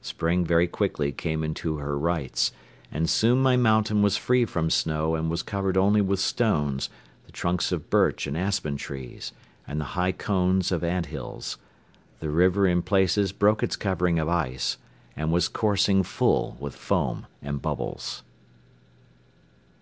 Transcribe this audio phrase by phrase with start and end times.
[0.00, 2.52] Spring very quickly came into her rights
[2.90, 6.88] and soon my mountain was free from snow and was covered only with stones,
[7.26, 9.34] the trunks of birch and aspen trees
[9.66, 11.58] and the high cones of ant hills;
[12.20, 14.78] the river in places broke its covering of ice
[15.14, 18.22] and was coursing full with foam and bubbles.